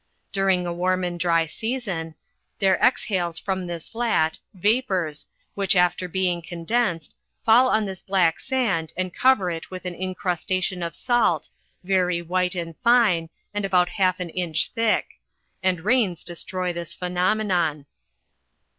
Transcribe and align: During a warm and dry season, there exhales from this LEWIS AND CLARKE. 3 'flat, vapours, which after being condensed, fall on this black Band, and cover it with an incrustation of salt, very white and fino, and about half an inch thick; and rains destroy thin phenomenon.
During 0.31 0.65
a 0.65 0.73
warm 0.73 1.03
and 1.03 1.19
dry 1.19 1.45
season, 1.45 2.15
there 2.57 2.79
exhales 2.81 3.37
from 3.37 3.67
this 3.67 3.93
LEWIS 3.93 3.93
AND 3.93 3.93
CLARKE. 3.93 4.01
3 4.31 4.31
'flat, 4.31 4.39
vapours, 4.55 5.27
which 5.53 5.75
after 5.75 6.07
being 6.07 6.41
condensed, 6.41 7.13
fall 7.45 7.69
on 7.69 7.85
this 7.85 8.01
black 8.01 8.39
Band, 8.49 8.93
and 8.97 9.13
cover 9.13 9.51
it 9.51 9.69
with 9.69 9.85
an 9.85 9.93
incrustation 9.93 10.81
of 10.81 10.95
salt, 10.95 11.49
very 11.83 12.19
white 12.23 12.55
and 12.55 12.73
fino, 12.83 13.29
and 13.53 13.63
about 13.63 13.89
half 13.89 14.19
an 14.19 14.31
inch 14.31 14.71
thick; 14.73 15.19
and 15.61 15.81
rains 15.85 16.23
destroy 16.23 16.73
thin 16.73 16.85
phenomenon. 16.85 17.85